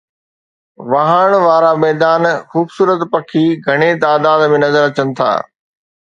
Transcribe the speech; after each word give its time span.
واهڻ 0.91 1.29
وارا 1.45 1.71
ميدان، 1.83 2.23
خوبصورت 2.51 3.01
پکي 3.13 3.45
گهڻي 3.65 3.91
تعداد 4.03 4.41
۾ 4.55 4.59
نظر 4.63 4.81
اچن 4.89 5.07
ٿا. 5.19 5.31